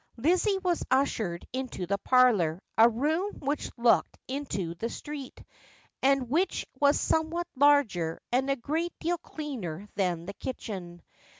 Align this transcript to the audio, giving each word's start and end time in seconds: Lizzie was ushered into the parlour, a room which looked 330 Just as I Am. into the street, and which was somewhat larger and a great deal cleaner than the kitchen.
Lizzie 0.17 0.57
was 0.63 0.83
ushered 0.89 1.45
into 1.53 1.85
the 1.85 1.99
parlour, 1.99 2.59
a 2.75 2.89
room 2.89 3.33
which 3.39 3.69
looked 3.77 4.17
330 4.25 4.25
Just 4.25 4.25
as 4.25 4.31
I 4.31 4.33
Am. 4.33 4.37
into 4.71 4.75
the 4.79 4.89
street, 4.89 5.43
and 6.01 6.29
which 6.31 6.65
was 6.79 6.99
somewhat 6.99 7.45
larger 7.55 8.19
and 8.31 8.49
a 8.49 8.55
great 8.55 8.93
deal 8.99 9.19
cleaner 9.19 9.87
than 9.93 10.25
the 10.25 10.33
kitchen. 10.33 11.03